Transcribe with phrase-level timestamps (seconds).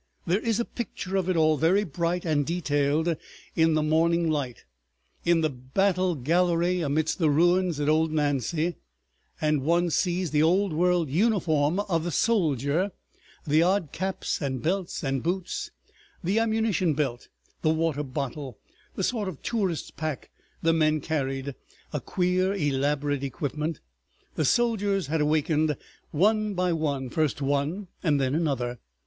[0.25, 3.15] There is a picture of it all, very bright and detailed
[3.55, 4.65] in the morning light,
[5.25, 8.77] in the battle gallery amidst the ruins at old Nancy,
[9.39, 12.91] and one sees the old world uniform of the "soldier,"
[13.45, 15.69] the odd caps and belts and boots,
[16.23, 17.27] the ammunition belt,
[17.61, 18.57] the water bottle,
[18.95, 20.31] the sort of tourist's pack
[20.63, 21.53] the men carried,
[21.93, 23.79] a queer elaborate equipment.
[24.33, 25.77] The soldiers had awakened
[26.09, 28.79] one by one, first one and then another.